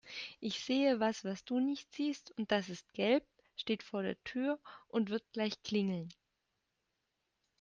Ich 0.39 0.65
sehe 0.65 0.99
was, 0.99 1.23
was 1.25 1.45
du 1.45 1.59
nicht 1.59 1.93
siehst 1.93 2.31
und 2.35 2.51
das 2.51 2.69
ist 2.69 2.91
gelb, 2.95 3.23
steht 3.55 3.83
vor 3.83 4.01
der 4.01 4.19
Tür 4.23 4.59
und 4.87 5.11
wird 5.11 5.31
gleich 5.31 5.61
klingeln. 5.61 6.11